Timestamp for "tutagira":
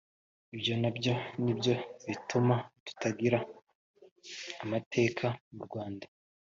2.85-3.39